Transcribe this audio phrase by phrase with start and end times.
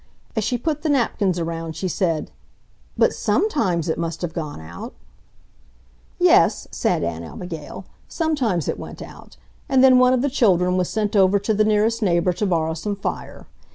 [0.35, 2.31] As she put the napkins around she said,
[2.97, 4.95] "But SOMETIMES it must have gone out..."
[6.19, 9.37] "Yes," said Aunt Abigail, "sometimes it went out,
[9.69, 12.73] and then one of the children was sent over to the nearest neighbor to borrow
[12.73, 13.45] some fire.